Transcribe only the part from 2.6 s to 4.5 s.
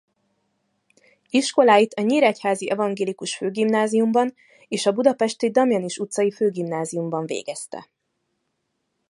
evangélikus főgimnáziumban